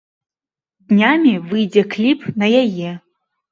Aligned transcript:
Днямі 0.91 1.35
выйдзе 1.53 1.81
кліп 1.93 2.19
на 2.41 2.53
яе. 2.65 2.89